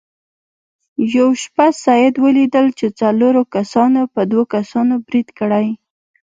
یوه 1.15 1.35
شپه 1.43 1.67
سید 1.83 2.15
ولیدل 2.23 2.67
چې 2.79 2.85
څلورو 2.99 3.41
کسانو 3.55 4.01
په 4.13 4.21
دوو 4.31 4.43
کسانو 4.55 4.93
برید 5.07 5.29
کړی. 5.39 5.67